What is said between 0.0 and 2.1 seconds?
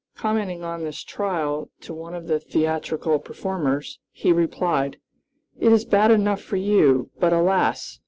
Commenting on this trial, to